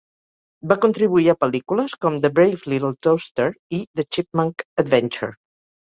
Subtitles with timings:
[0.71, 3.49] Va contribuir a pel·lícules com "The Brave Little Toaster"
[3.81, 5.37] i "The Chipmunk Adventure".